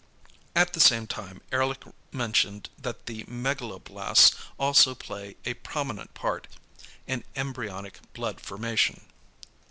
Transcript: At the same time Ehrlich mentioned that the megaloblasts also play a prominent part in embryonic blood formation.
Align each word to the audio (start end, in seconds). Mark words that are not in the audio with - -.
At 0.55 0.73
the 0.73 0.79
same 0.79 1.05
time 1.05 1.43
Ehrlich 1.51 1.83
mentioned 2.11 2.71
that 2.75 3.05
the 3.05 3.23
megaloblasts 3.25 4.33
also 4.57 4.95
play 4.95 5.35
a 5.45 5.53
prominent 5.53 6.15
part 6.15 6.47
in 7.05 7.23
embryonic 7.35 7.99
blood 8.13 8.41
formation. 8.41 9.01